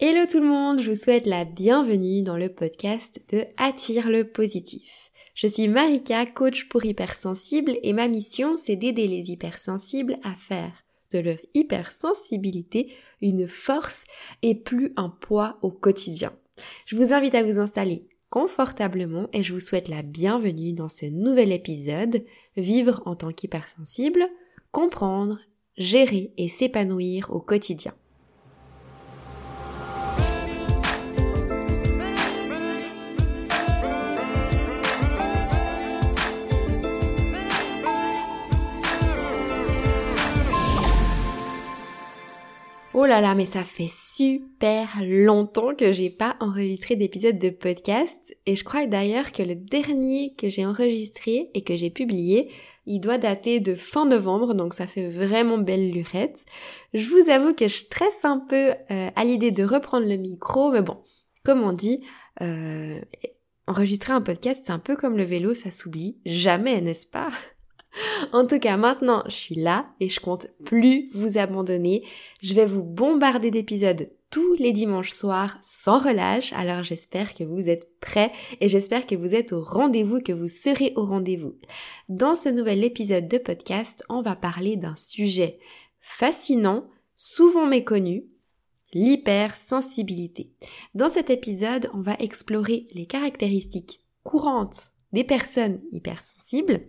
[0.00, 4.22] Hello tout le monde, je vous souhaite la bienvenue dans le podcast de Attire le
[4.22, 5.10] positif.
[5.34, 10.70] Je suis Marika, coach pour hypersensibles et ma mission c'est d'aider les hypersensibles à faire
[11.12, 12.92] de leur hypersensibilité
[13.22, 14.04] une force
[14.42, 16.32] et plus un poids au quotidien.
[16.86, 21.06] Je vous invite à vous installer confortablement et je vous souhaite la bienvenue dans ce
[21.06, 22.24] nouvel épisode
[22.56, 24.28] Vivre en tant qu'hypersensible,
[24.70, 25.40] comprendre,
[25.76, 27.94] gérer et s'épanouir au quotidien.
[43.00, 48.36] Oh là là, mais ça fait super longtemps que j'ai pas enregistré d'épisode de podcast
[48.44, 52.50] et je crois d'ailleurs que le dernier que j'ai enregistré et que j'ai publié,
[52.86, 56.44] il doit dater de fin novembre, donc ça fait vraiment belle lurette.
[56.92, 60.72] Je vous avoue que je stresse un peu euh, à l'idée de reprendre le micro,
[60.72, 60.98] mais bon,
[61.44, 62.02] comme on dit,
[62.42, 63.00] euh,
[63.68, 67.28] enregistrer un podcast, c'est un peu comme le vélo, ça s'oublie jamais, n'est-ce pas?
[68.32, 72.04] en tout cas, maintenant, je suis là et je compte plus vous abandonner.
[72.42, 76.52] Je vais vous bombarder d'épisodes tous les dimanches soirs sans relâche.
[76.52, 80.48] Alors j'espère que vous êtes prêts et j'espère que vous êtes au rendez-vous, que vous
[80.48, 81.56] serez au rendez-vous.
[82.08, 85.58] Dans ce nouvel épisode de podcast, on va parler d'un sujet
[86.00, 88.24] fascinant, souvent méconnu,
[88.92, 90.52] l'hypersensibilité.
[90.94, 96.82] Dans cet épisode, on va explorer les caractéristiques courantes des personnes hypersensibles,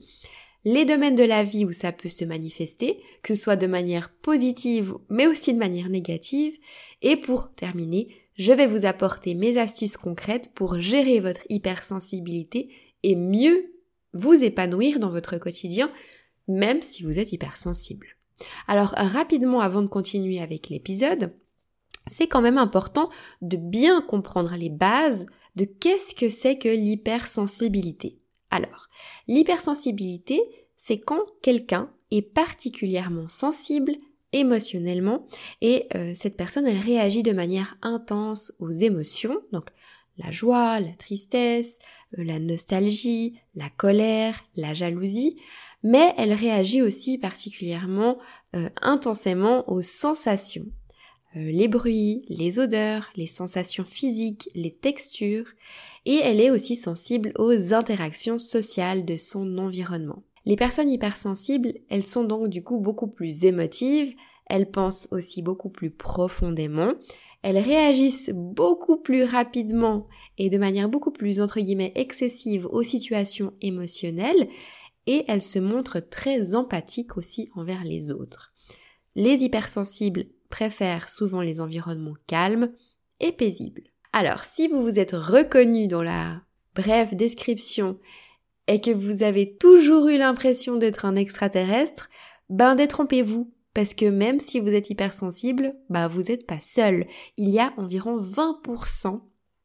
[0.65, 4.11] les domaines de la vie où ça peut se manifester, que ce soit de manière
[4.11, 6.57] positive mais aussi de manière négative.
[7.02, 12.69] Et pour terminer, je vais vous apporter mes astuces concrètes pour gérer votre hypersensibilité
[13.03, 13.73] et mieux
[14.13, 15.91] vous épanouir dans votre quotidien,
[16.47, 18.07] même si vous êtes hypersensible.
[18.67, 21.33] Alors rapidement avant de continuer avec l'épisode,
[22.07, 23.09] c'est quand même important
[23.41, 28.19] de bien comprendre les bases de qu'est-ce que c'est que l'hypersensibilité.
[28.50, 28.88] Alors,
[29.28, 30.42] l'hypersensibilité,
[30.75, 33.93] c'est quand quelqu'un est particulièrement sensible
[34.32, 35.27] émotionnellement
[35.61, 39.65] et euh, cette personne, elle réagit de manière intense aux émotions, donc
[40.17, 41.80] la joie, la tristesse,
[42.17, 45.37] euh, la nostalgie, la colère, la jalousie,
[45.83, 48.20] mais elle réagit aussi particulièrement
[48.55, 50.66] euh, intensément aux sensations,
[51.36, 55.45] les bruits, les odeurs, les sensations physiques, les textures,
[56.09, 60.23] et elle est aussi sensible aux interactions sociales de son environnement.
[60.43, 64.15] Les personnes hypersensibles, elles sont donc du coup beaucoup plus émotives,
[64.48, 66.93] elles pensent aussi beaucoup plus profondément,
[67.43, 70.08] elles réagissent beaucoup plus rapidement
[70.39, 74.49] et de manière beaucoup plus entre guillemets excessive aux situations émotionnelles
[75.05, 78.52] et elles se montrent très empathiques aussi envers les autres.
[79.15, 82.71] Les hypersensibles préfèrent souvent les environnements calmes
[83.19, 83.89] et paisibles.
[84.11, 86.42] Alors, si vous vous êtes reconnu dans la
[86.75, 87.99] brève description
[88.67, 92.09] et que vous avez toujours eu l'impression d'être un extraterrestre,
[92.49, 93.53] ben détrompez-vous.
[93.73, 97.05] Parce que même si vous êtes hypersensible, ben vous n'êtes pas seul.
[97.37, 99.21] Il y a environ 20%,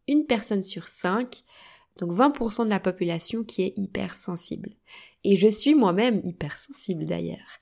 [0.09, 1.43] une personne sur 5,
[1.99, 4.77] donc 20% de la population qui est hypersensible.
[5.25, 7.61] Et je suis moi-même hypersensible d'ailleurs.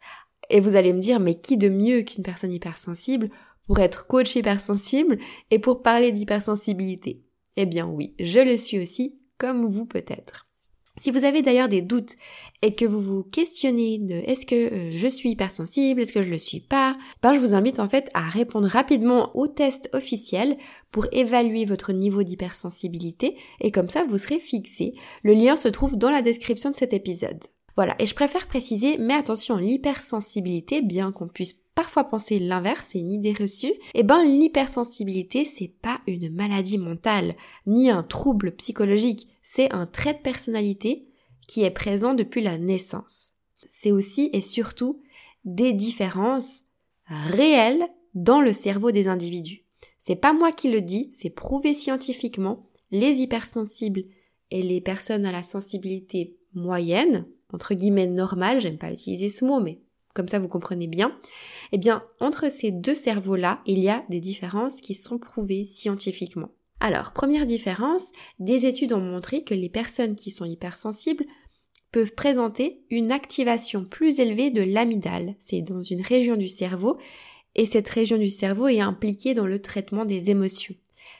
[0.51, 3.31] Et vous allez me dire, mais qui de mieux qu'une personne hypersensible
[3.67, 5.19] pour être coach hypersensible
[5.51, 7.23] et pour parler d'hypersensibilité
[7.57, 10.47] Eh bien oui, je le suis aussi, comme vous peut-être.
[10.99, 12.17] Si vous avez d'ailleurs des doutes
[12.61, 16.29] et que vous vous questionnez de est-ce que euh, je suis hypersensible, est-ce que je
[16.29, 20.59] le suis pas, ben je vous invite en fait à répondre rapidement au test officiel
[20.91, 24.93] pour évaluer votre niveau d'hypersensibilité et comme ça vous serez fixé.
[25.23, 27.43] Le lien se trouve dans la description de cet épisode.
[27.75, 33.01] Voilà, et je préfère préciser, mais attention, l'hypersensibilité, bien qu'on puisse parfois penser l'inverse, c'est
[33.01, 37.35] une idée reçue, eh ben l'hypersensibilité c'est pas une maladie mentale,
[37.67, 41.09] ni un trouble psychologique, c'est un trait de personnalité
[41.49, 43.35] qui est présent depuis la naissance.
[43.69, 45.03] C'est aussi et surtout
[45.45, 46.65] des différences
[47.07, 49.65] réelles dans le cerveau des individus.
[49.99, 52.69] C'est pas moi qui le dis, c'est prouvé scientifiquement.
[52.91, 54.05] Les hypersensibles
[54.51, 59.61] et les personnes à la sensibilité moyenne, entre guillemets normale, j'aime pas utiliser ce mot,
[59.61, 59.81] mais
[60.15, 61.17] comme ça vous comprenez bien,
[61.73, 66.51] eh bien entre ces deux cerveaux-là, il y a des différences qui sont prouvées scientifiquement.
[66.81, 68.11] Alors, première différence,
[68.41, 71.25] des études ont montré que les personnes qui sont hypersensibles
[71.93, 75.37] peuvent présenter une activation plus élevée de l'amygdale.
[75.39, 76.99] C'est dans une région du cerveau
[77.55, 80.75] et cette région du cerveau est impliquée dans le traitement des émotions.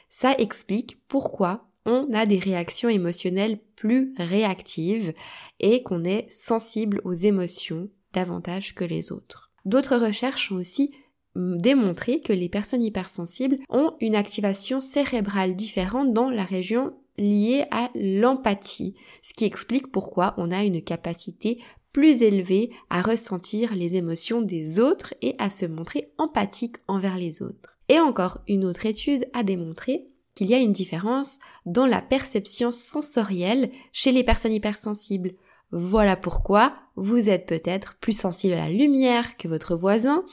[0.09, 5.13] Ça explique pourquoi on a des réactions émotionnelles plus réactives
[5.59, 9.51] et qu'on est sensible aux émotions davantage que les autres.
[9.65, 10.91] D'autres recherches ont aussi
[11.35, 17.89] démontré que les personnes hypersensibles ont une activation cérébrale différente dans la région liée à
[17.95, 21.59] l'empathie, ce qui explique pourquoi on a une capacité
[21.91, 27.41] plus élevée à ressentir les émotions des autres et à se montrer empathique envers les
[27.43, 27.77] autres.
[27.87, 31.37] Et encore une autre étude a démontré qu'il y a une différence
[31.67, 35.35] dans la perception sensorielle chez les personnes hypersensibles.
[35.75, 40.23] Voilà pourquoi vous êtes peut-être plus sensible à la lumière que votre voisin,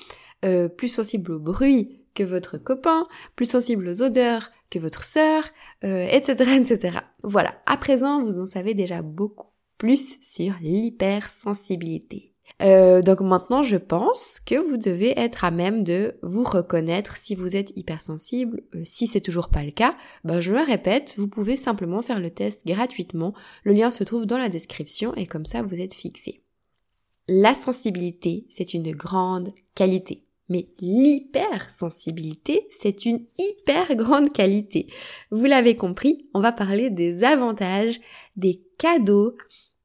[0.45, 5.45] euh, plus sensible au bruit que votre copain, plus sensible aux odeurs que votre sœur,
[5.83, 6.99] etc., euh, etc.
[7.23, 9.47] Voilà, à présent vous en savez déjà beaucoup
[9.79, 12.30] plus sur l'hypersensibilité.
[12.63, 17.35] Euh, donc maintenant, je pense que vous devez être à même de vous reconnaître si
[17.35, 18.63] vous êtes hypersensible.
[18.75, 22.21] Euh, si c'est toujours pas le cas, ben je me répète, vous pouvez simplement faire
[22.21, 23.35] le test gratuitement.
[23.65, 26.43] Le lien se trouve dans la description et comme ça, vous êtes fixé.
[27.29, 30.25] La sensibilité, c'est une grande qualité.
[30.49, 34.89] Mais l'hypersensibilité, c'est une hyper grande qualité.
[35.31, 38.01] Vous l'avez compris, on va parler des avantages,
[38.37, 39.37] des cadeaux,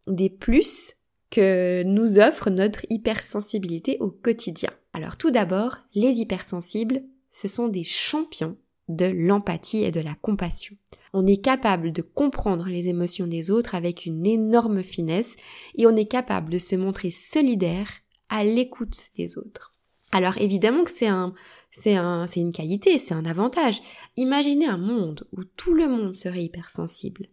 [0.08, 0.96] des plus
[1.32, 4.70] que nous offre notre hypersensibilité au quotidien.
[4.94, 8.58] Alors tout d'abord, les hypersensibles, ce sont des champions
[8.88, 10.76] de l'empathie et de la compassion.
[11.14, 15.36] On est capable de comprendre les émotions des autres avec une énorme finesse
[15.76, 17.90] et on est capable de se montrer solidaire
[18.30, 19.74] à l'écoute des autres.
[20.12, 21.34] Alors évidemment que c'est un,
[21.72, 23.82] c'est un, c'est une qualité, c'est un avantage.
[24.18, 27.28] Imaginez un monde où tout le monde serait hypersensible.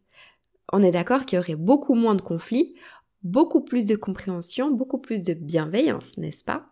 [0.72, 2.74] On est d'accord qu'il y aurait beaucoup moins de conflits,
[3.22, 6.68] beaucoup plus de compréhension, beaucoup plus de bienveillance, n'est-ce pas?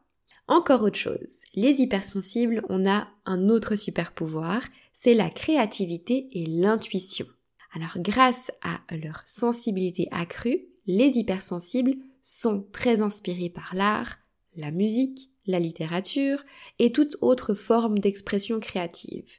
[0.49, 4.63] Encore autre chose, les hypersensibles, on a un autre super pouvoir,
[4.93, 7.27] c'est la créativité et l'intuition.
[7.73, 14.17] Alors grâce à leur sensibilité accrue, les hypersensibles sont très inspirés par l'art,
[14.57, 16.45] la musique, la littérature
[16.79, 19.39] et toute autre forme d'expression créative.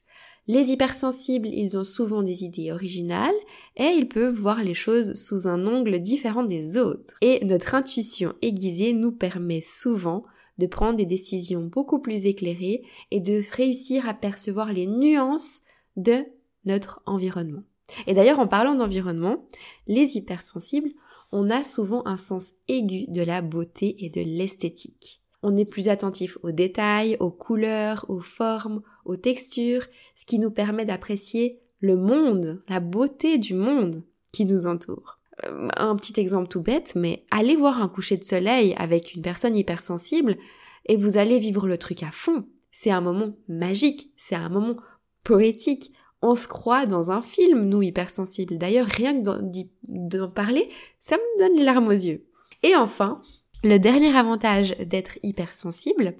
[0.51, 3.31] Les hypersensibles, ils ont souvent des idées originales
[3.77, 7.13] et ils peuvent voir les choses sous un angle différent des autres.
[7.21, 10.25] Et notre intuition aiguisée nous permet souvent
[10.57, 15.61] de prendre des décisions beaucoup plus éclairées et de réussir à percevoir les nuances
[15.95, 16.25] de
[16.65, 17.63] notre environnement.
[18.05, 19.45] Et d'ailleurs, en parlant d'environnement,
[19.87, 20.91] les hypersensibles,
[21.31, 25.89] on a souvent un sens aigu de la beauté et de l'esthétique on est plus
[25.89, 31.97] attentif aux détails, aux couleurs, aux formes, aux textures, ce qui nous permet d'apprécier le
[31.97, 35.19] monde, la beauté du monde qui nous entoure.
[35.45, 39.21] Euh, un petit exemple tout bête, mais allez voir un coucher de soleil avec une
[39.21, 40.37] personne hypersensible
[40.85, 42.45] et vous allez vivre le truc à fond.
[42.71, 44.77] C'est un moment magique, c'est un moment
[45.23, 45.91] poétique.
[46.21, 48.57] On se croit dans un film, nous hypersensibles.
[48.57, 49.41] D'ailleurs, rien que
[49.83, 50.69] d'en parler,
[50.99, 52.23] ça me donne les larmes aux yeux.
[52.63, 53.21] Et enfin,
[53.63, 56.15] le dernier avantage d'être hypersensible,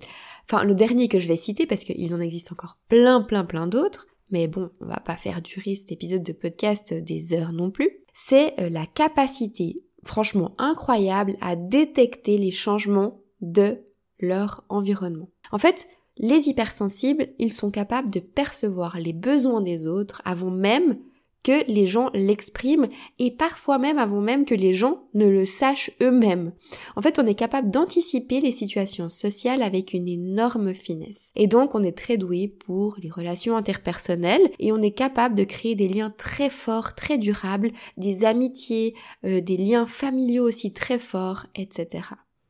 [0.45, 3.67] enfin le dernier que je vais citer parce qu'il en existe encore plein plein plein
[3.67, 7.71] d'autres, mais bon, on va pas faire durer cet épisode de podcast des heures non
[7.71, 13.79] plus, c'est euh, la capacité franchement incroyable à détecter les changements de
[14.19, 15.29] leur environnement.
[15.51, 20.97] En fait, les hypersensibles, ils sont capables de percevoir les besoins des autres avant même
[21.43, 22.87] que les gens l'expriment
[23.19, 26.53] et parfois même avant même que les gens ne le sachent eux-mêmes.
[26.95, 31.31] En fait, on est capable d'anticiper les situations sociales avec une énorme finesse.
[31.35, 35.43] Et donc, on est très doué pour les relations interpersonnelles et on est capable de
[35.43, 40.99] créer des liens très forts, très durables, des amitiés, euh, des liens familiaux aussi très
[40.99, 42.03] forts, etc.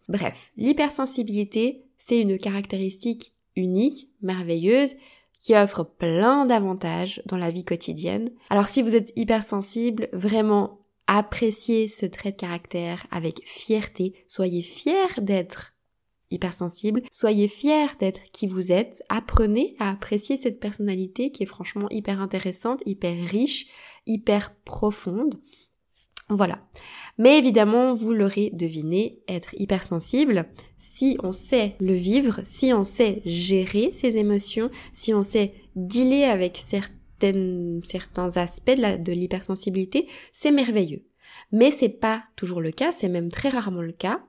[0.10, 4.96] Bref, l'hypersensibilité, c'est une caractéristique unique, merveilleuse,
[5.42, 8.30] qui offre plein d'avantages dans la vie quotidienne.
[8.50, 15.20] Alors si vous êtes hypersensible, vraiment appréciez ce trait de caractère avec fierté, soyez fiers
[15.20, 15.74] d'être
[16.30, 21.90] hypersensible, soyez fiers d'être qui vous êtes, apprenez à apprécier cette personnalité qui est franchement
[21.90, 23.68] hyper intéressante, hyper riche,
[24.06, 25.36] hyper profonde.
[26.32, 26.60] Voilà.
[27.18, 30.46] Mais évidemment, vous l'aurez deviné, être hypersensible,
[30.78, 36.24] si on sait le vivre, si on sait gérer ses émotions, si on sait dealer
[36.24, 41.04] avec certaines, certains aspects de l'hypersensibilité, c'est merveilleux.
[41.52, 44.24] Mais c'est pas toujours le cas, c'est même très rarement le cas.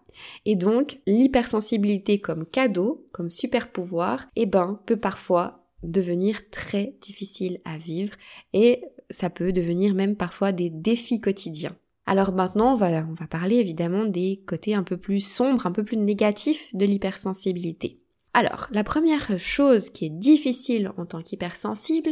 [0.45, 7.61] Et donc, l'hypersensibilité comme cadeau, comme super pouvoir, eh ben, peut parfois devenir très difficile
[7.65, 8.15] à vivre
[8.53, 11.77] et ça peut devenir même parfois des défis quotidiens.
[12.07, 15.73] Alors maintenant, on va, on va parler évidemment des côtés un peu plus sombres, un
[15.73, 18.01] peu plus négatifs de l'hypersensibilité.
[18.35, 22.11] Alors, la première chose qui est difficile en tant qu'hypersensible,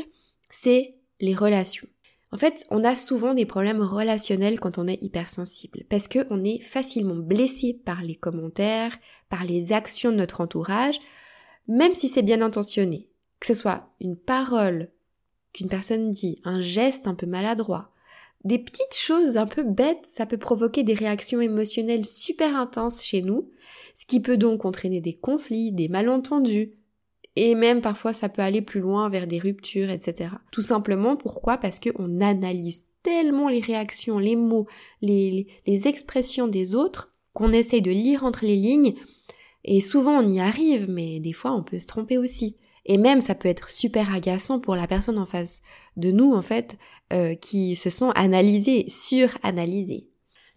[0.50, 1.88] c'est les relations.
[2.32, 6.60] En fait, on a souvent des problèmes relationnels quand on est hypersensible, parce qu'on est
[6.60, 8.96] facilement blessé par les commentaires,
[9.28, 11.00] par les actions de notre entourage,
[11.66, 13.08] même si c'est bien intentionné,
[13.40, 14.90] que ce soit une parole
[15.52, 17.89] qu'une personne dit, un geste un peu maladroit,
[18.44, 23.22] des petites choses un peu bêtes, ça peut provoquer des réactions émotionnelles super intenses chez
[23.22, 23.50] nous,
[23.94, 26.72] ce qui peut donc entraîner des conflits, des malentendus,
[27.36, 30.30] et même parfois ça peut aller plus loin vers des ruptures, etc.
[30.50, 31.58] Tout simplement pourquoi?
[31.58, 34.66] Parce qu'on analyse tellement les réactions, les mots,
[35.00, 38.94] les, expressions des autres, qu'on essaye de lire entre les lignes,
[39.64, 42.56] et souvent on y arrive, mais des fois on peut se tromper aussi.
[42.86, 45.62] Et même ça peut être super agaçant pour la personne en face
[45.96, 46.78] de nous, en fait,
[47.12, 50.08] euh, qui se sont analysées, suranalysées.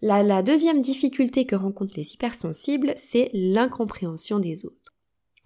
[0.02, 4.94] La, la deuxième difficulté que rencontrent les hypersensibles, c'est l'incompréhension des autres.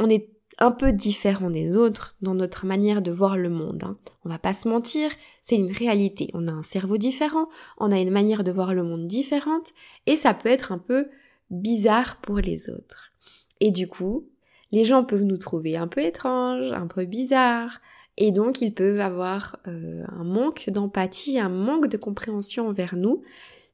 [0.00, 3.84] On est un peu différent des autres dans notre manière de voir le monde.
[3.84, 3.98] Hein.
[4.24, 6.30] On va pas se mentir, c'est une réalité.
[6.34, 9.72] On a un cerveau différent, on a une manière de voir le monde différente,
[10.06, 11.08] et ça peut être un peu
[11.50, 13.12] bizarre pour les autres.
[13.60, 14.28] Et du coup,
[14.72, 17.80] les gens peuvent nous trouver un peu étranges, un peu bizarres,
[18.20, 23.22] et donc ils peuvent avoir euh, un manque d'empathie, un manque de compréhension envers nous,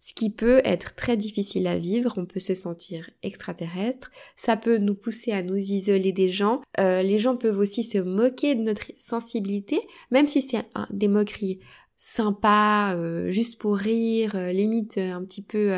[0.00, 4.76] ce qui peut être très difficile à vivre, on peut se sentir extraterrestre, ça peut
[4.76, 8.60] nous pousser à nous isoler des gens, euh, les gens peuvent aussi se moquer de
[8.60, 11.60] notre sensibilité, même si c'est des moqueries
[11.96, 15.72] sympas, euh, juste pour rire, limite un petit peu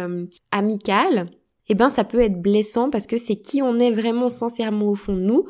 [0.51, 1.31] amicales,
[1.69, 4.97] eh ben ça peut être blessant parce que c'est qui on est vraiment sincèrement au
[4.97, 5.47] fond de nous.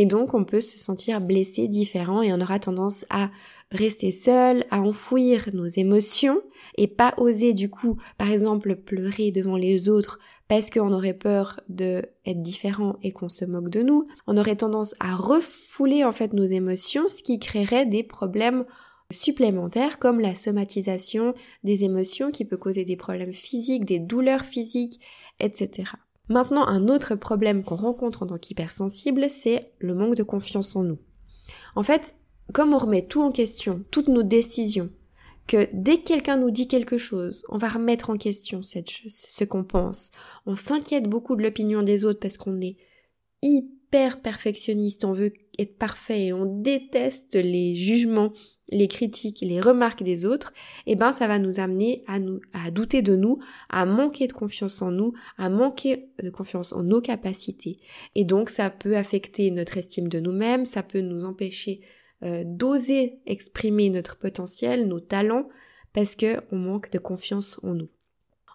[0.00, 3.32] Et donc on peut se sentir blessé, différent et on aura tendance à
[3.72, 6.40] rester seul, à enfouir nos émotions
[6.76, 11.58] et pas oser du coup, par exemple, pleurer devant les autres parce qu'on aurait peur
[11.68, 14.06] de être différent et qu'on se moque de nous.
[14.28, 18.66] On aurait tendance à refouler en fait nos émotions, ce qui créerait des problèmes
[19.10, 25.00] supplémentaires comme la somatisation des émotions qui peut causer des problèmes physiques, des douleurs physiques,
[25.40, 25.90] etc.
[26.28, 30.82] Maintenant, un autre problème qu'on rencontre en tant qu'hypersensible, c'est le manque de confiance en
[30.82, 30.98] nous.
[31.74, 32.14] En fait,
[32.52, 34.90] comme on remet tout en question, toutes nos décisions,
[35.46, 39.44] que dès que quelqu'un nous dit quelque chose, on va remettre en question cette, ce
[39.44, 40.10] qu'on pense.
[40.44, 42.76] On s'inquiète beaucoup de l'opinion des autres parce qu'on est
[43.40, 48.32] hyper perfectionniste, on veut être parfait et on déteste les jugements
[48.70, 50.52] les critiques, les remarques des autres,
[50.86, 54.32] eh ben ça va nous amener à nous à douter de nous, à manquer de
[54.32, 57.78] confiance en nous, à manquer de confiance en nos capacités.
[58.14, 61.80] Et donc ça peut affecter notre estime de nous-mêmes, ça peut nous empêcher
[62.24, 65.48] euh, d'oser exprimer notre potentiel, nos talents
[65.92, 67.88] parce que on manque de confiance en nous.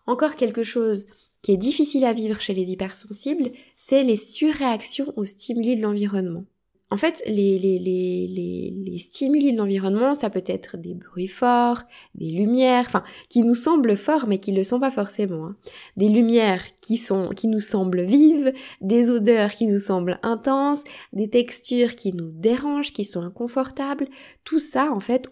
[0.06, 1.08] Encore quelque chose
[1.42, 6.46] qui est difficile à vivre chez les hypersensibles, c'est les surréactions aux stimuli de l'environnement.
[6.94, 11.82] En fait, les, les, les, les, stimuli de l'environnement, ça peut être des bruits forts,
[12.14, 15.48] des lumières, enfin, qui nous semblent forts mais qui ne le sont pas forcément.
[15.48, 15.56] Hein.
[15.98, 20.84] Des lumières qui, sont, qui nous semblent vives, des odeurs qui nous semblent intenses,
[21.14, 24.08] des textures qui nous dérangent, qui sont inconfortables.
[24.44, 25.32] Tout ça, en fait,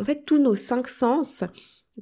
[0.00, 1.44] en fait, tous nos cinq sens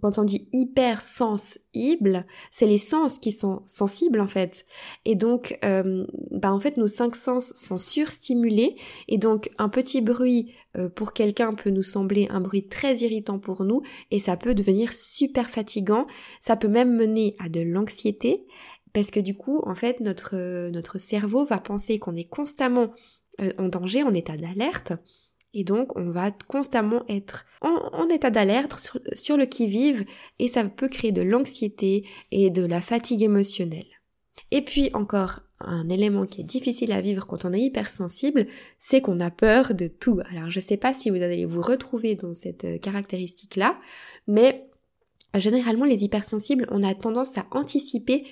[0.01, 4.65] quand on dit hyper sensible, c'est les sens qui sont sensibles en fait.
[5.05, 8.77] Et donc, euh, bah en fait, nos cinq sens sont surstimulés.
[9.09, 13.39] Et donc, un petit bruit euh, pour quelqu'un peut nous sembler un bruit très irritant
[13.39, 16.07] pour nous, et ça peut devenir super fatigant.
[16.41, 18.47] Ça peut même mener à de l'anxiété,
[18.95, 22.93] parce que du coup, en fait, notre notre cerveau va penser qu'on est constamment
[23.41, 24.93] euh, en danger, en état d'alerte.
[25.55, 28.75] Et donc, on va constamment être en, état d'alerte
[29.13, 30.05] sur, le qui-vive
[30.39, 33.87] et ça peut créer de l'anxiété et de la fatigue émotionnelle.
[34.51, 38.47] Et puis encore, un élément qui est difficile à vivre quand on est hypersensible,
[38.79, 40.21] c'est qu'on a peur de tout.
[40.31, 43.79] Alors, je ne sais pas si vous allez vous retrouver dans cette euh, caractéristique-là,
[44.27, 44.67] mais
[45.37, 48.25] généralement, les hypersensibles, on a tendance à anticiper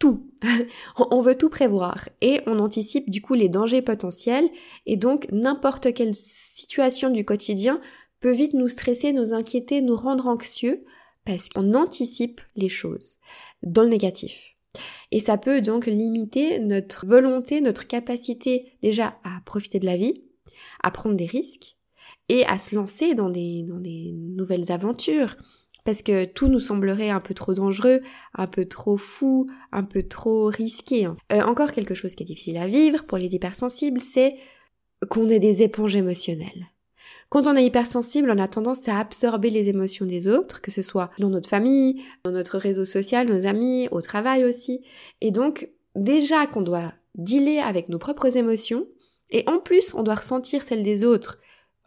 [0.00, 0.26] tout.
[0.96, 4.48] on veut tout prévoir et on anticipe du coup les dangers potentiels
[4.86, 7.80] et donc n'importe quelle situation du quotidien
[8.18, 10.84] peut vite nous stresser, nous inquiéter, nous rendre anxieux
[11.24, 13.18] parce qu'on anticipe les choses
[13.62, 14.56] dans le négatif.
[15.10, 20.24] Et ça peut donc limiter notre volonté, notre capacité déjà à profiter de la vie,
[20.82, 21.76] à prendre des risques
[22.28, 25.36] et à se lancer dans des, dans des nouvelles aventures,
[25.84, 28.00] parce que tout nous semblerait un peu trop dangereux,
[28.34, 31.04] un peu trop fou, un peu trop risqué.
[31.04, 31.16] Hein.
[31.32, 34.36] Euh, encore quelque chose qui est difficile à vivre pour les hypersensibles, c'est
[35.08, 36.66] qu'on est des éponges émotionnelles.
[37.30, 40.82] Quand on est hypersensible, on a tendance à absorber les émotions des autres, que ce
[40.82, 44.84] soit dans notre famille, dans notre réseau social, nos amis, au travail aussi.
[45.20, 48.86] Et donc, déjà qu'on doit dealer avec nos propres émotions,
[49.30, 51.38] et en plus on doit ressentir celles des autres,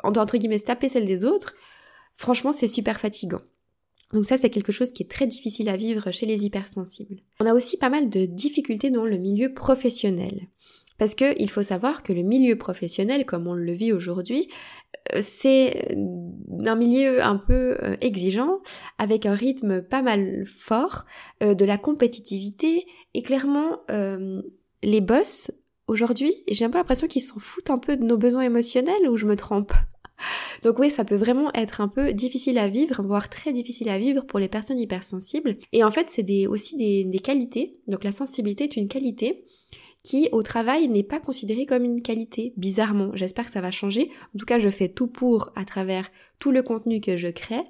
[0.04, 1.54] on doit entre guillemets taper celles des autres,
[2.16, 3.42] franchement c'est super fatigant.
[4.13, 7.17] Donc ça, c'est quelque chose qui est très difficile à vivre chez les hypersensibles.
[7.39, 10.48] On a aussi pas mal de difficultés dans le milieu professionnel.
[11.00, 14.48] Parce que il faut savoir que le milieu professionnel, comme on le vit aujourd'hui,
[15.13, 15.96] euh, c'est
[16.65, 18.60] un milieu un peu euh, exigeant,
[19.00, 21.05] avec un rythme pas mal fort,
[21.41, 23.79] euh, de la compétitivité, et clairement,
[24.82, 25.51] les boss,
[25.88, 29.17] aujourd'hui, j'ai un peu l'impression qu'ils s'en foutent un peu de nos besoins émotionnels, ou
[29.17, 29.74] je me trompe?
[30.63, 33.98] donc oui, ça peut vraiment être un peu difficile à vivre, voire très difficile à
[33.98, 35.58] vivre pour les personnes hypersensibles.
[35.72, 37.77] Et en fait, c'est aussi des, qualités.
[37.88, 39.46] Donc la sensibilité est une qualité
[40.03, 43.12] qui au travail n'est pas considéré comme une qualité, bizarrement.
[43.13, 44.10] J'espère que ça va changer.
[44.36, 47.63] En tout cas, je fais tout pour à travers tout le contenu que je crée.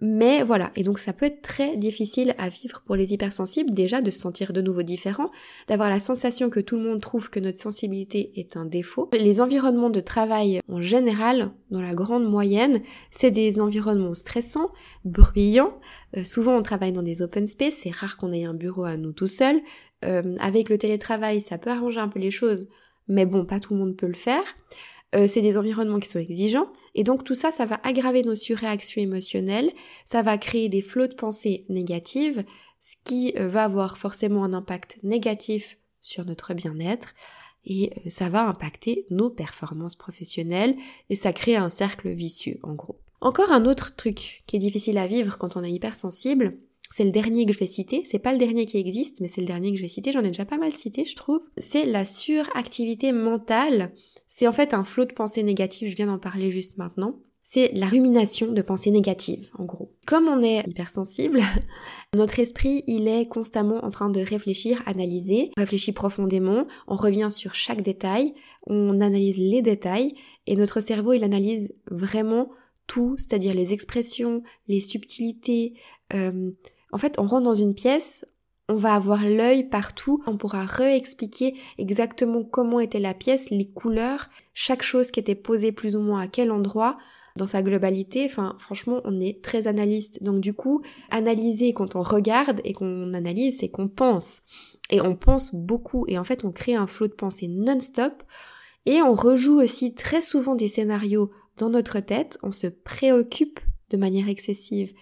[0.00, 4.00] Mais voilà, et donc ça peut être très difficile à vivre pour les hypersensibles, déjà
[4.00, 5.26] de se sentir de nouveau différent,
[5.68, 9.10] d'avoir la sensation que tout le monde trouve que notre sensibilité est un défaut.
[9.12, 12.80] Les environnements de travail en général, dans la grande moyenne,
[13.10, 14.72] c'est des environnements stressants,
[15.04, 15.78] bruyants.
[16.16, 18.96] Euh, souvent on travaille dans des open space, c'est rare qu'on ait un bureau à
[18.96, 19.60] nous tout seul.
[20.04, 22.66] Euh, avec le télétravail, ça peut arranger un peu les choses,
[23.08, 24.42] mais bon, pas tout le monde peut le faire.
[25.14, 28.36] Euh, c'est des environnements qui sont exigeants, et donc tout ça, ça va aggraver nos
[28.36, 29.70] surréactions émotionnelles,
[30.04, 32.44] ça va créer des flots de pensées négatives,
[32.80, 37.14] ce qui euh, va avoir forcément un impact négatif sur notre bien-être,
[37.64, 40.76] et ça va impacter nos performances professionnelles,
[41.10, 42.98] et ça crée un cercle vicieux, en gros.
[43.20, 46.58] Encore un autre truc qui est difficile à vivre quand on est hypersensible,
[46.90, 49.40] c'est le dernier que je vais citer, c'est pas le dernier qui existe, mais c'est
[49.40, 51.86] le dernier que je vais citer, j'en ai déjà pas mal cité je trouve, c'est
[51.86, 53.92] la suractivité mentale.
[54.34, 57.18] C'est en fait un flot de pensées négatives, je viens d'en parler juste maintenant.
[57.42, 59.92] C'est la rumination de pensées négatives, en gros.
[60.06, 61.42] Comme on est hypersensible,
[62.16, 67.54] notre esprit, il est constamment en train de réfléchir, analyser, réfléchit profondément, on revient sur
[67.54, 68.32] chaque détail,
[68.66, 70.14] on analyse les détails,
[70.46, 72.48] et notre cerveau, il analyse vraiment
[72.86, 75.74] tout, c'est-à-dire les expressions, les subtilités,
[76.14, 76.50] euh,
[76.90, 78.24] en fait, on rentre dans une pièce,
[78.68, 84.28] on va avoir l'œil partout, on pourra réexpliquer exactement comment était la pièce, les couleurs,
[84.54, 86.96] chaque chose qui était posée plus ou moins à quel endroit,
[87.36, 90.22] dans sa globalité, enfin franchement on est très analyste.
[90.22, 94.42] Donc du coup, analyser quand on regarde et qu'on analyse, c'est qu'on pense.
[94.90, 96.04] Et on pense beaucoup.
[96.08, 98.22] Et en fait on crée un flot de pensée non-stop.
[98.84, 103.60] Et on rejoue aussi très souvent des scénarios dans notre tête, on se préoccupe
[103.90, 104.92] de manière excessive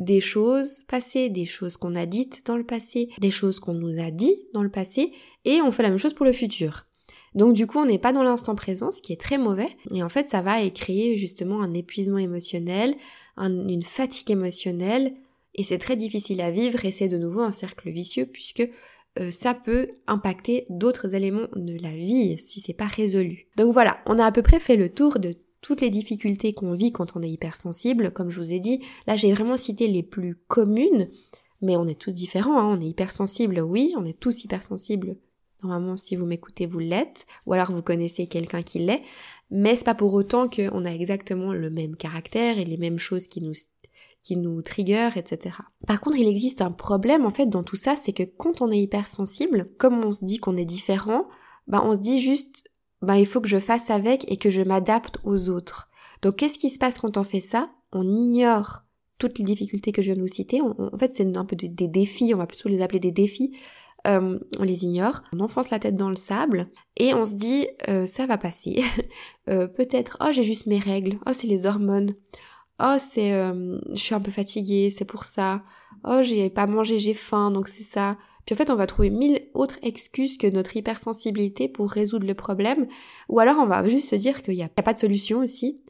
[0.00, 4.00] des choses passées, des choses qu'on a dites dans le passé, des choses qu'on nous
[4.00, 5.12] a dit dans le passé,
[5.44, 6.86] et on fait la même chose pour le futur.
[7.34, 10.02] Donc du coup, on n'est pas dans l'instant présent, ce qui est très mauvais, et
[10.02, 12.94] en fait, ça va créer justement un épuisement émotionnel,
[13.36, 15.14] une fatigue émotionnelle,
[15.54, 18.68] et c'est très difficile à vivre, et c'est de nouveau un cercle vicieux, puisque
[19.20, 23.46] euh, ça peut impacter d'autres éléments de la vie si c'est pas résolu.
[23.56, 26.74] Donc voilà, on a à peu près fait le tour de toutes les difficultés qu'on
[26.74, 30.02] vit quand on est hypersensible, comme je vous ai dit, là j'ai vraiment cité les
[30.02, 31.08] plus communes,
[31.62, 32.76] mais on est tous différents, hein.
[32.78, 35.16] on est hypersensible, oui, on est tous hypersensibles.
[35.62, 39.00] Normalement, si vous m'écoutez, vous l'êtes, ou alors vous connaissez quelqu'un qui l'est,
[39.50, 43.26] mais c'est pas pour autant qu'on a exactement le même caractère et les mêmes choses
[43.26, 43.54] qui nous
[44.20, 45.56] qui trigger, etc.
[45.86, 48.70] Par contre, il existe un problème en fait dans tout ça, c'est que quand on
[48.70, 51.26] est hypersensible, comme on se dit qu'on est différent,
[51.68, 52.70] bah on se dit juste
[53.02, 55.88] ben, il faut que je fasse avec et que je m'adapte aux autres.
[56.22, 57.70] Donc qu'est-ce qui se passe quand on fait ça?
[57.92, 58.84] On ignore
[59.18, 60.60] toutes les difficultés que je viens de vous citer.
[60.60, 63.56] en fait, c'est un peu des, défis, on va plutôt les appeler des défis.
[64.06, 67.68] Euh, on les ignore, on enfonce la tête dans le sable et on se dit
[67.88, 68.82] euh, ça va passer.
[69.50, 72.14] Euh, peut-être oh j'ai juste mes règles, oh c'est les hormones,
[72.82, 75.62] oh c'est je suis un peu fatiguée, c'est pour ça,
[76.02, 78.16] oh j'ai pas mangé, j'ai faim donc c'est ça.
[78.44, 82.34] Puis en fait, on va trouver mille autres excuses que notre hypersensibilité pour résoudre le
[82.34, 82.86] problème,
[83.28, 85.80] ou alors on va juste se dire qu'il n'y a, pas de solution aussi,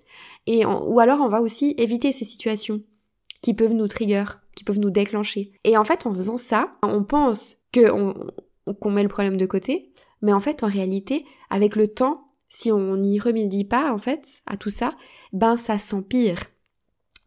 [0.47, 2.83] et ou alors on va aussi éviter ces situations
[3.41, 5.53] qui peuvent nous trigger, qui peuvent nous déclencher.
[5.65, 10.33] Et en fait, en faisant ça, on pense qu'on met le problème de côté, mais
[10.33, 14.57] en fait, en réalité, avec le temps, si on n'y remédie pas, en fait, à
[14.57, 14.91] tout ça,
[15.33, 16.39] ben ça s'empire.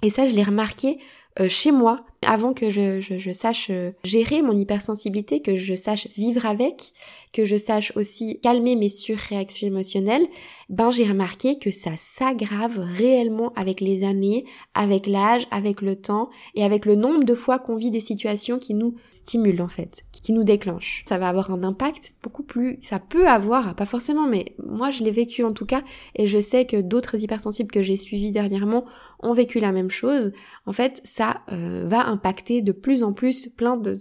[0.02, 1.00] Et ça, je l'ai remarqué
[1.40, 6.08] euh, chez moi avant que je, je, sache euh, gérer mon hypersensibilité, que je sache
[6.16, 6.94] vivre avec,
[7.34, 10.28] que je sache aussi calmer mes surréactions émotionnelles,
[10.70, 16.30] ben j'ai remarqué que ça s'aggrave réellement avec les années, avec l'âge, avec le temps
[16.56, 20.04] et avec le nombre de fois qu'on vit des situations qui nous stimulent en fait,
[20.12, 21.04] qui nous déclenchent.
[21.08, 25.04] Ça va avoir un impact beaucoup plus, ça peut avoir, pas forcément, mais moi je
[25.04, 25.84] l'ai vécu en tout cas
[26.16, 28.86] et je sais que d'autres hypersensibles que j'ai suivis dernièrement
[29.20, 30.32] ont vécu la même chose.
[30.66, 33.98] En fait, ça euh, va impacter de plus en plus plein de,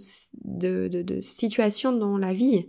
[1.21, 2.67] situations dans la vie.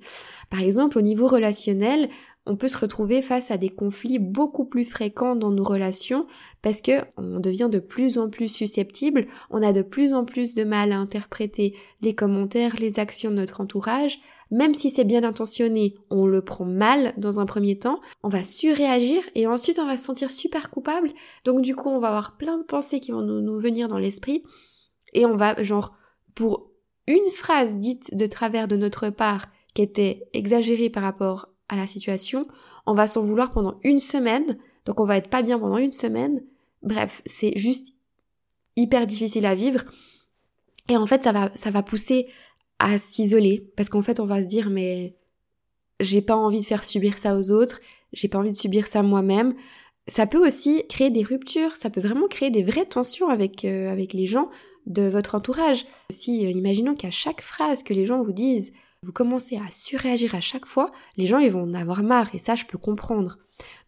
[0.51, 2.09] Par exemple, au niveau relationnel,
[2.47, 6.27] on peut se retrouver face à des conflits beaucoup plus fréquents dans nos relations
[6.63, 10.55] parce que on devient de plus en plus susceptible, on a de plus en plus
[10.55, 14.19] de mal à interpréter les commentaires, les actions de notre entourage,
[14.51, 18.43] même si c'est bien intentionné, on le prend mal dans un premier temps, on va
[18.43, 21.11] surréagir et ensuite on va se sentir super coupable.
[21.45, 24.43] Donc du coup, on va avoir plein de pensées qui vont nous venir dans l'esprit
[25.13, 25.95] et on va, genre,
[26.35, 26.71] pour
[27.07, 31.87] une phrase dite de travers de notre part qui était exagérée par rapport à la
[31.87, 32.47] situation,
[32.87, 35.93] on va s'en vouloir pendant une semaine, donc on va être pas bien pendant une
[35.93, 36.43] semaine.
[36.83, 37.95] Bref, c'est juste
[38.77, 39.85] hyper difficile à vivre.
[40.89, 42.29] Et en fait, ça va, ça va pousser
[42.79, 45.17] à s'isoler, parce qu'en fait, on va se dire, mais
[46.01, 47.81] j'ai pas envie de faire subir ça aux autres,
[48.13, 49.55] j'ai pas envie de subir ça moi-même.
[50.09, 53.93] Ça peut aussi créer des ruptures, ça peut vraiment créer des vraies tensions avec, euh,
[53.93, 54.49] avec les gens
[54.87, 55.85] de votre entourage.
[56.11, 60.35] Si, euh, imaginons qu'à chaque phrase que les gens vous disent, vous commencez à surréagir
[60.35, 63.39] à chaque fois, les gens ils vont en avoir marre et ça je peux comprendre.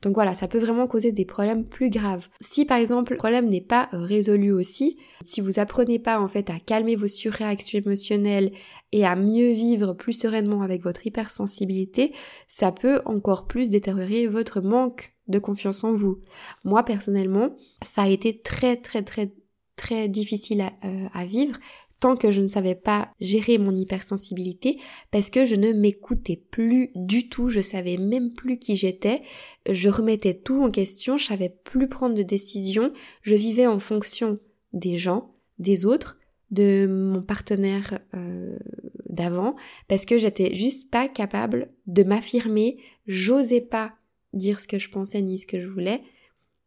[0.02, 2.28] Donc voilà, ça peut vraiment causer des problèmes plus graves.
[2.40, 6.28] Si par exemple le problème n'est pas euh, résolu aussi, si vous apprenez pas en
[6.28, 8.52] fait à calmer vos surréactions émotionnelles
[8.92, 12.12] et à mieux vivre plus sereinement avec votre hypersensibilité,
[12.48, 16.18] ça peut encore plus détériorer votre manque de confiance en vous.
[16.64, 17.50] Moi personnellement,
[17.82, 19.32] ça a été très très très
[19.76, 21.58] très difficile euh, à, vivre
[22.00, 24.78] tant que je ne savais pas gérer mon hypersensibilité
[25.10, 29.22] parce que je ne m'écoutais plus du tout, je savais même plus qui j'étais,
[29.70, 34.38] je remettais tout en question, je savais plus prendre de décision, je vivais en fonction
[34.72, 36.18] des gens, des autres,
[36.50, 38.58] de mon partenaire euh,
[39.08, 39.54] d'avant
[39.88, 43.94] parce que j'étais juste pas capable de m'affirmer, j'osais pas
[44.32, 46.02] dire ce que je pensais ni ce que je voulais.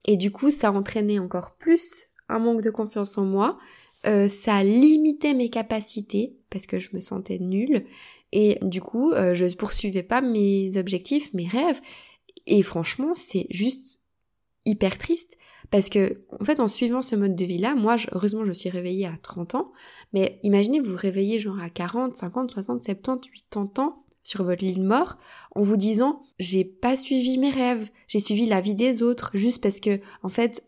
[0.06, 3.58] Et du coup ça entraînait encore plus un manque de confiance en moi,
[4.06, 7.86] euh, ça limitait mes capacités parce que je me sentais nulle.
[8.32, 11.80] Et du coup euh, je ne poursuivais pas mes objectifs, mes rêves.
[12.46, 14.00] Et franchement c'est juste
[14.66, 15.38] hyper triste.
[15.72, 18.70] Parce que en fait en suivant ce mode de vie là, moi heureusement je suis
[18.70, 19.72] réveillée à 30 ans,
[20.12, 24.64] mais imaginez vous vous réveillez genre à 40, 50, 60, 70, 80 ans sur votre
[24.64, 25.18] lit de mort
[25.56, 29.62] en vous disant j'ai pas suivi mes rêves, j'ai suivi la vie des autres juste
[29.62, 30.64] parce que en fait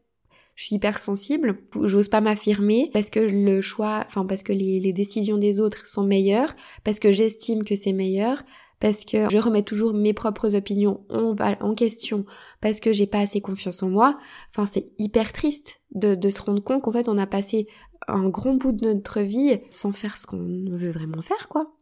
[0.56, 4.94] je suis hyper sensible, j'ose pas m'affirmer parce que le choix, enfin parce que les,
[4.94, 8.42] décisions des autres sont meilleures, parce que j'estime que c'est meilleur,
[8.80, 12.26] parce que je remets toujours mes propres opinions en, en question,
[12.62, 14.18] parce que j'ai pas assez confiance en moi.
[14.52, 17.68] Enfin, c'est hyper triste de, de se rendre compte qu'en fait on a passé
[18.08, 20.38] un grand bout de notre vie sans faire ce qu'on
[20.70, 21.75] veut vraiment faire, quoi.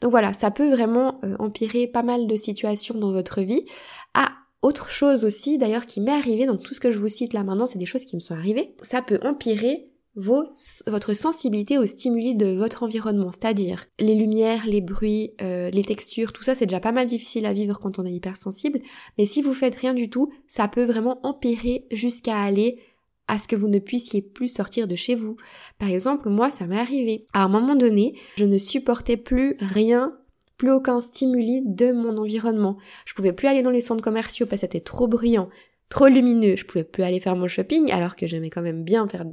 [0.00, 3.64] Donc voilà, ça peut vraiment euh, empirer pas mal de situations dans votre vie.
[4.14, 7.32] Ah, autre chose aussi d'ailleurs qui m'est arrivé, donc tout ce que je vous cite
[7.32, 11.86] là maintenant, c'est des choses qui me sont arrivées, ça peut empirer votre sensibilité aux
[11.86, 16.66] stimuli de votre environnement, c'est-à-dire les lumières, les bruits, euh, les textures, tout ça c'est
[16.66, 18.80] déjà pas mal difficile à vivre quand on est hypersensible,
[19.18, 22.78] mais si vous faites rien du tout, ça peut vraiment empirer jusqu'à aller
[23.28, 25.36] à ce que vous ne puissiez plus sortir de chez vous.
[25.78, 27.26] Par exemple, moi ça m'est arrivé.
[27.32, 30.14] À un moment donné, je ne supportais plus rien
[30.56, 32.76] plus aucun stimuli de mon environnement.
[33.06, 35.48] Je pouvais plus aller dans les centres commerciaux parce que c'était trop bruyant,
[35.88, 36.56] trop lumineux.
[36.56, 39.24] Je pouvais plus aller faire mon shopping alors que j'aimais quand même bien faire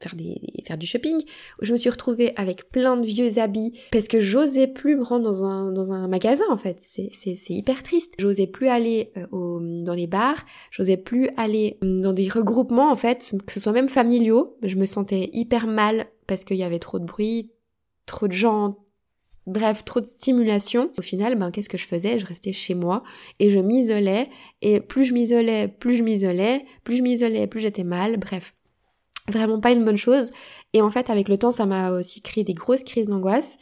[0.00, 1.22] faire, des, faire du shopping.
[1.62, 5.24] Je me suis retrouvée avec plein de vieux habits parce que j'osais plus me rendre
[5.24, 6.78] dans un, dans un magasin en fait.
[6.80, 7.10] C'est,
[7.48, 8.14] hyper triste.
[8.18, 12.90] J'osais plus aller euh, au, dans les bars, j'osais plus aller hum, dans des regroupements
[12.90, 14.56] en fait, que ce soit même familiaux.
[14.62, 17.52] Je me sentais hyper mal parce qu'il y avait trop de bruit,
[18.06, 18.76] trop de gens,
[19.46, 20.90] Bref, trop de stimulation.
[20.98, 22.18] Au final, ben, qu'est-ce que je faisais?
[22.18, 23.04] Je restais chez moi
[23.38, 24.28] et je m'isolais.
[24.60, 28.16] Et plus je m'isolais, plus je m'isolais, plus je m'isolais, plus j'étais mal.
[28.16, 28.55] Bref,
[29.28, 30.32] vraiment pas une bonne chose.
[30.72, 33.58] Et en fait, avec le temps, ça m'a aussi créé des grosses crises d'angoisse.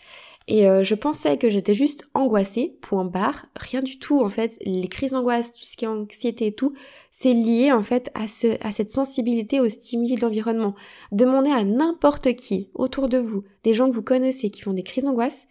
[0.46, 4.58] Et euh, je pensais que j'étais juste angoissée, point barre, rien du tout en fait.
[4.66, 6.74] Les crises d'angoisse, tout ce qui est anxiété et tout,
[7.10, 10.74] c'est lié en fait à, ce, à cette sensibilité aux stimuli de l'environnement.
[11.12, 14.82] Demandez à n'importe qui autour de vous, des gens que vous connaissez qui font des
[14.82, 15.46] crises d'angoisse,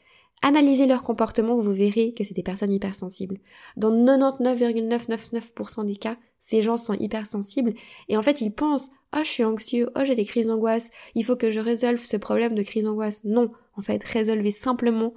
[0.45, 3.39] Analysez leur comportement, vous verrez que c'est des personnes hypersensibles.
[3.77, 7.73] Dans 99,999% des cas, ces gens sont hypersensibles
[8.09, 11.23] et en fait ils pensent "Oh, je suis anxieux, oh, j'ai des crises d'angoisse, il
[11.23, 15.13] faut que je résolve ce problème de crise d'angoisse." Non, en fait, résolvez simplement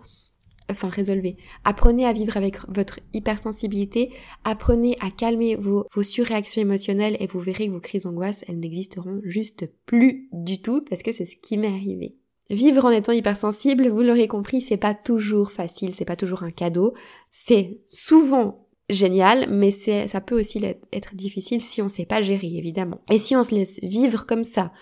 [0.71, 1.37] enfin résolvez.
[1.65, 4.13] Apprenez à vivre avec votre hypersensibilité,
[4.45, 8.61] apprenez à calmer vos, vos surréactions émotionnelles et vous verrez que vos crises d'angoisse, elles
[8.61, 12.17] n'existeront juste plus du tout parce que c'est ce qui m'est arrivé.
[12.51, 16.51] Vivre en étant hypersensible, vous l'aurez compris, c'est pas toujours facile, c'est pas toujours un
[16.51, 16.95] cadeau.
[17.31, 22.53] C'est souvent génial, mais c'est, ça peut aussi être difficile si on sait pas gérer,
[22.55, 23.01] évidemment.
[23.11, 24.73] Et si on se laisse vivre comme ça,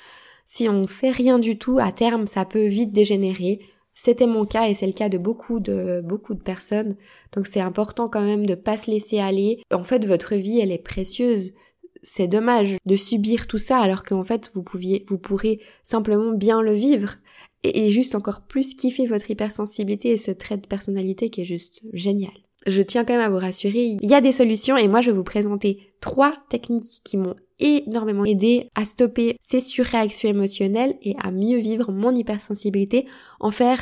[0.46, 3.60] si on fait rien du tout, à terme, ça peut vite dégénérer.
[3.94, 6.96] C'était mon cas et c'est le cas de beaucoup de beaucoup de personnes.
[7.32, 9.62] Donc c'est important quand même de pas se laisser aller.
[9.72, 11.52] En fait, votre vie, elle est précieuse
[12.04, 16.62] c'est dommage de subir tout ça alors qu'en fait vous pouviez, vous pourrez simplement bien
[16.62, 17.16] le vivre
[17.62, 21.82] et, juste encore plus kiffer votre hypersensibilité et ce trait de personnalité qui est juste
[21.94, 22.32] génial.
[22.66, 25.10] Je tiens quand même à vous rassurer, il y a des solutions et moi je
[25.10, 31.14] vais vous présenter trois techniques qui m'ont énormément aidé à stopper ces surréactions émotionnelles et
[31.22, 33.06] à mieux vivre mon hypersensibilité,
[33.40, 33.80] en faire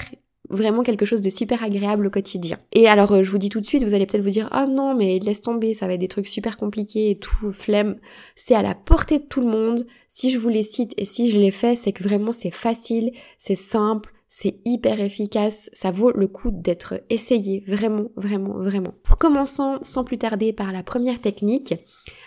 [0.51, 2.59] vraiment quelque chose de super agréable au quotidien.
[2.73, 4.67] Et alors, euh, je vous dis tout de suite, vous allez peut-être vous dire, oh
[4.69, 7.97] non, mais laisse tomber, ça va être des trucs super compliqués et tout, flemme.
[8.37, 9.87] C'est à la portée de tout le monde.
[10.09, 13.13] Si je vous les cite et si je les fais, c'est que vraiment c'est facile,
[13.39, 18.95] c'est simple, c'est hyper efficace, ça vaut le coup d'être essayé, vraiment, vraiment, vraiment.
[19.03, 21.75] Pour commençant sans plus tarder par la première technique,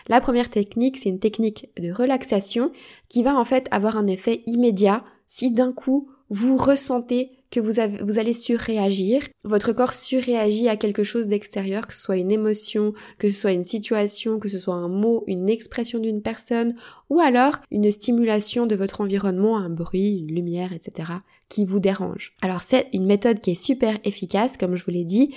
[0.08, 2.72] la première technique, c'est une technique de relaxation
[3.10, 5.04] qui va en fait avoir un effet immédiat.
[5.26, 9.22] Si d'un coup vous ressentez que vous, vous allez surréagir.
[9.46, 13.54] Votre corps surréagit à quelque chose d'extérieur, que ce soit une émotion, que ce soit
[13.54, 16.76] une situation, que ce soit un mot, une expression d'une personne,
[17.10, 21.14] ou alors une stimulation de votre environnement, un bruit, une lumière, etc.,
[21.48, 22.34] qui vous dérange.
[22.42, 25.34] Alors c'est une méthode qui est super efficace, comme je vous l'ai dit,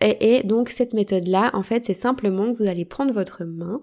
[0.00, 3.82] et, et donc cette méthode-là, en fait, c'est simplement que vous allez prendre votre main,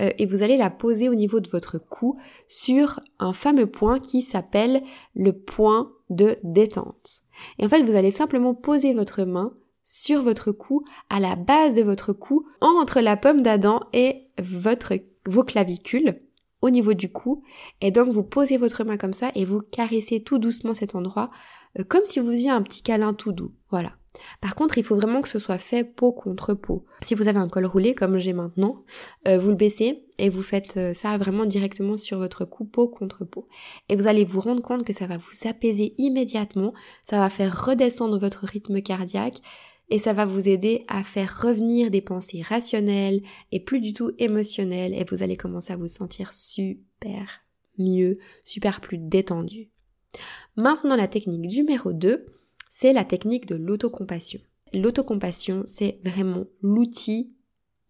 [0.00, 3.98] euh, et vous allez la poser au niveau de votre cou sur un fameux point
[4.00, 4.82] qui s'appelle
[5.14, 7.22] le point de détente.
[7.58, 9.52] Et en fait, vous allez simplement poser votre main
[9.84, 14.94] sur votre cou, à la base de votre cou, entre la pomme d'Adam et votre,
[15.26, 16.20] vos clavicules,
[16.60, 17.42] au niveau du cou.
[17.80, 21.30] Et donc, vous posez votre main comme ça et vous caressez tout doucement cet endroit,
[21.78, 23.52] euh, comme si vous faisiez un petit câlin tout doux.
[23.70, 23.92] Voilà.
[24.40, 26.84] Par contre, il faut vraiment que ce soit fait peau contre peau.
[27.02, 28.84] Si vous avez un col roulé comme j'ai maintenant,
[29.26, 32.88] euh, vous le baissez et vous faites euh, ça vraiment directement sur votre cou peau
[32.88, 33.48] contre peau.
[33.88, 37.64] Et vous allez vous rendre compte que ça va vous apaiser immédiatement, ça va faire
[37.64, 39.38] redescendre votre rythme cardiaque
[39.88, 44.12] et ça va vous aider à faire revenir des pensées rationnelles et plus du tout
[44.18, 47.42] émotionnelles et vous allez commencer à vous sentir super
[47.78, 49.70] mieux, super plus détendu.
[50.56, 52.26] Maintenant la technique numéro 2,
[52.74, 54.40] c'est la technique de l'autocompassion.
[54.72, 57.34] L'autocompassion, c'est vraiment l'outil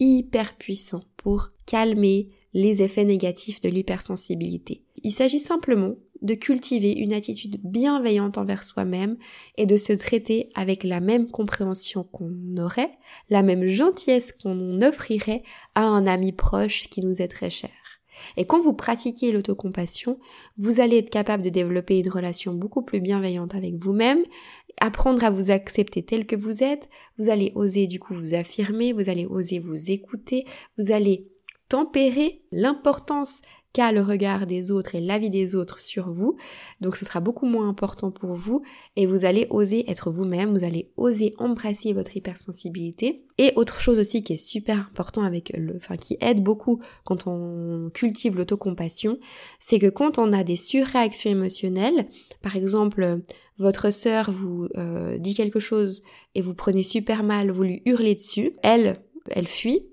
[0.00, 4.84] hyper puissant pour calmer les effets négatifs de l'hypersensibilité.
[5.04, 9.18] Il s'agit simplement de cultiver une attitude bienveillante envers soi-même
[9.56, 12.98] et de se traiter avec la même compréhension qu'on aurait,
[13.30, 15.44] la même gentillesse qu'on offrirait
[15.76, 17.70] à un ami proche qui nous est très cher.
[18.36, 20.18] Et quand vous pratiquez l'autocompassion,
[20.58, 24.22] vous allez être capable de développer une relation beaucoup plus bienveillante avec vous-même,
[24.80, 28.92] apprendre à vous accepter tel que vous êtes, vous allez oser du coup vous affirmer,
[28.92, 30.46] vous allez oser vous écouter,
[30.78, 31.28] vous allez
[31.68, 36.36] tempérer l'importance qu'a le regard des autres et l'avis des autres sur vous.
[36.80, 38.62] Donc ce sera beaucoup moins important pour vous
[38.96, 43.24] et vous allez oser être vous-même, vous allez oser embrasser votre hypersensibilité.
[43.38, 47.26] Et autre chose aussi qui est super important avec le, enfin qui aide beaucoup quand
[47.26, 49.18] on cultive l'autocompassion,
[49.58, 52.08] c'est que quand on a des surréactions émotionnelles,
[52.42, 53.20] par exemple
[53.58, 56.02] votre sœur vous euh, dit quelque chose
[56.34, 58.96] et vous prenez super mal, vous lui hurlez dessus, elle,
[59.30, 59.86] elle fuit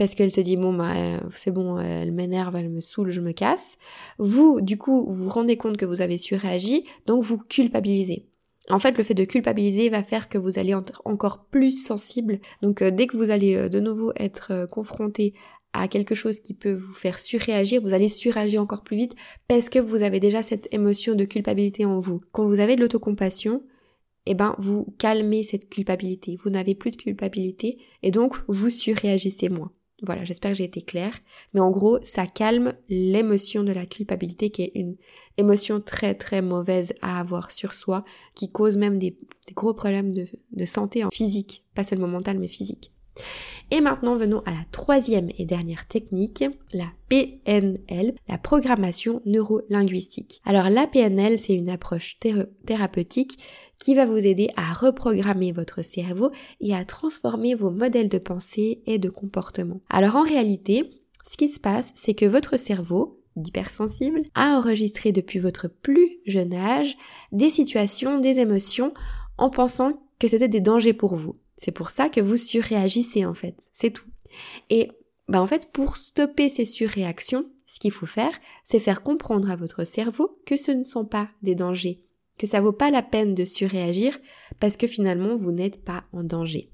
[0.00, 3.20] parce qu'elle se dit bon bah euh, c'est bon elle m'énerve elle me saoule je
[3.20, 3.76] me casse
[4.18, 8.26] vous du coup vous vous rendez compte que vous avez surréagi donc vous culpabilisez
[8.68, 12.38] en fait, le fait de culpabiliser va faire que vous allez être encore plus sensible.
[12.62, 15.34] Donc, euh, dès que vous allez de nouveau être confronté
[15.72, 19.16] à quelque chose qui peut vous faire surréagir, vous allez surréagir encore plus vite
[19.48, 22.20] parce que vous avez déjà cette émotion de culpabilité en vous.
[22.30, 23.64] Quand vous avez de l'autocompassion,
[24.26, 26.38] eh ben, vous calmez cette culpabilité.
[26.44, 29.72] Vous n'avez plus de culpabilité et donc vous surréagissez moins.
[30.02, 31.18] Voilà, j'espère que j'ai été claire.
[31.52, 34.96] Mais en gros, ça calme l'émotion de la culpabilité qui est une
[35.36, 39.16] émotion très très mauvaise à avoir sur soi, qui cause même des,
[39.54, 42.92] gros problèmes de, santé en physique, pas seulement mental mais physique.
[43.72, 50.40] Et maintenant, venons à la troisième et dernière technique, la PNL, la programmation neurolinguistique.
[50.44, 52.18] Alors la PNL, c'est une approche
[52.66, 53.38] thérapeutique
[53.80, 58.82] qui va vous aider à reprogrammer votre cerveau et à transformer vos modèles de pensée
[58.86, 59.80] et de comportement.
[59.88, 65.38] Alors en réalité, ce qui se passe, c'est que votre cerveau, d'hypersensible, a enregistré depuis
[65.38, 66.96] votre plus jeune âge
[67.32, 68.92] des situations, des émotions
[69.38, 71.36] en pensant que c'était des dangers pour vous.
[71.56, 74.06] C'est pour ça que vous surréagissez en fait, c'est tout.
[74.68, 74.90] Et
[75.28, 78.32] ben en fait, pour stopper ces surréactions, ce qu'il faut faire,
[78.64, 82.02] c'est faire comprendre à votre cerveau que ce ne sont pas des dangers,
[82.40, 84.18] que ça vaut pas la peine de surréagir
[84.60, 86.70] parce que finalement vous n'êtes pas en danger.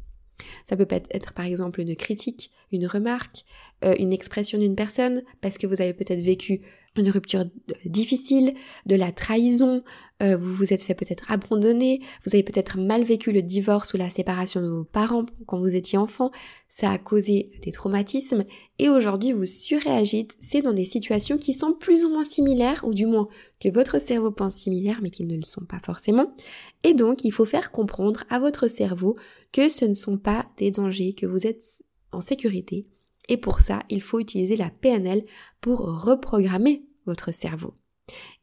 [0.64, 3.44] Ça peut être par exemple une critique, une remarque,
[3.84, 6.60] euh, une expression d'une personne parce que vous avez peut-être vécu
[6.98, 7.44] une rupture
[7.84, 8.54] difficile,
[8.86, 9.82] de la trahison,
[10.22, 13.98] euh, vous vous êtes fait peut-être abandonner, vous avez peut-être mal vécu le divorce ou
[13.98, 16.30] la séparation de vos parents quand vous étiez enfant,
[16.68, 18.44] ça a causé des traumatismes
[18.78, 23.06] et aujourd'hui vous surréagissez dans des situations qui sont plus ou moins similaires ou du
[23.06, 23.28] moins
[23.60, 26.34] que votre cerveau pense similaires mais qui ne le sont pas forcément.
[26.82, 29.16] Et donc il faut faire comprendre à votre cerveau
[29.52, 32.86] que ce ne sont pas des dangers, que vous êtes en sécurité.
[33.28, 35.24] Et pour ça, il faut utiliser la PNL
[35.60, 37.74] pour reprogrammer votre cerveau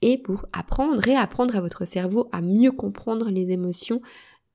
[0.01, 4.01] et pour apprendre, réapprendre à votre cerveau à mieux comprendre les émotions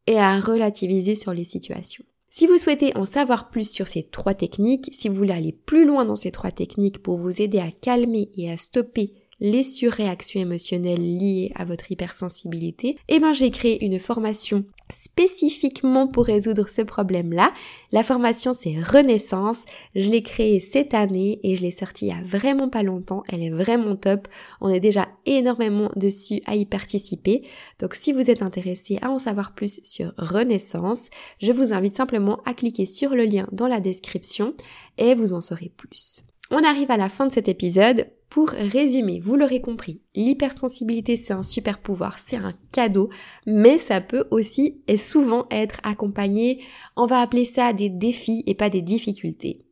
[0.06, 2.04] et à relativiser sur les situations.
[2.30, 5.86] Si vous souhaitez en savoir plus sur ces trois techniques, si vous voulez aller plus
[5.86, 10.40] loin dans ces trois techniques pour vous aider à calmer et à stopper les surréactions
[10.40, 16.82] émotionnelles liées à votre hypersensibilité, eh ben j'ai créé une formation spécifiquement pour résoudre ce
[16.82, 17.52] problème-là.
[17.92, 19.64] La formation c'est Renaissance.
[19.94, 23.22] Je l'ai créée cette année et je l'ai sortie il y a vraiment pas longtemps.
[23.32, 24.28] Elle est vraiment top.
[24.60, 27.42] On est déjà énormément dessus à y participer.
[27.78, 32.40] Donc si vous êtes intéressé à en savoir plus sur Renaissance, je vous invite simplement
[32.44, 34.54] à cliquer sur le lien dans la description
[34.96, 36.24] et vous en saurez plus.
[36.50, 38.06] On arrive à la fin de cet épisode.
[38.30, 43.08] Pour résumer, vous l'aurez compris, l'hypersensibilité c'est un super pouvoir, c'est un cadeau,
[43.46, 46.62] mais ça peut aussi et souvent être accompagné,
[46.96, 49.64] on va appeler ça des défis et pas des difficultés.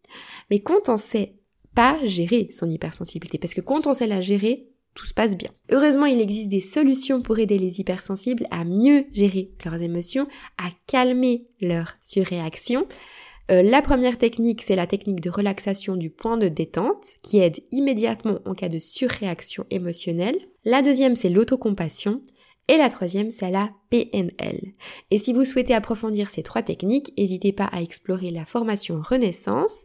[0.51, 1.35] Mais quand on sait
[1.75, 5.51] pas gérer son hypersensibilité, parce que quand on sait la gérer, tout se passe bien.
[5.71, 10.71] Heureusement, il existe des solutions pour aider les hypersensibles à mieux gérer leurs émotions, à
[10.87, 12.87] calmer leurs surréactions.
[13.51, 17.61] Euh, la première technique, c'est la technique de relaxation du point de détente qui aide
[17.71, 20.39] immédiatement en cas de surréaction émotionnelle.
[20.65, 22.23] La deuxième, c'est l'autocompassion.
[22.69, 24.73] Et la troisième, c'est la PNL.
[25.13, 29.85] Et si vous souhaitez approfondir ces trois techniques, n'hésitez pas à explorer la formation Renaissance.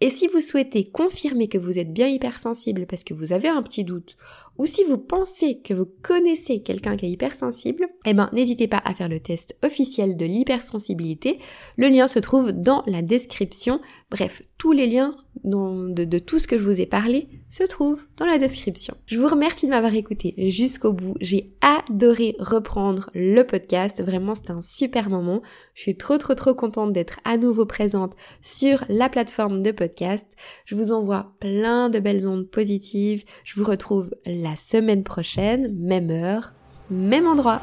[0.00, 3.62] Et si vous souhaitez confirmer que vous êtes bien hypersensible parce que vous avez un
[3.62, 4.16] petit doute,
[4.58, 8.82] ou si vous pensez que vous connaissez quelqu'un qui est hypersensible, eh ben n'hésitez pas
[8.84, 11.38] à faire le test officiel de l'hypersensibilité.
[11.76, 13.80] Le lien se trouve dans la description.
[14.10, 18.04] Bref, tous les liens de, de, tout ce que je vous ai parlé se trouvent
[18.18, 18.94] dans la description.
[19.06, 21.14] Je vous remercie de m'avoir écouté jusqu'au bout.
[21.20, 24.02] J'ai adoré reprendre le podcast.
[24.02, 25.40] Vraiment, c'était un super moment.
[25.72, 30.26] Je suis trop trop trop contente d'être à nouveau présente sur la plateforme de podcast.
[30.66, 33.24] Je vous envoie plein de belles ondes positives.
[33.44, 34.10] Je vous retrouve
[34.40, 36.52] la semaine prochaine, même heure,
[36.90, 37.60] même endroit.